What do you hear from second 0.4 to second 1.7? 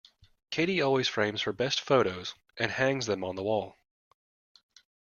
Katie always frames her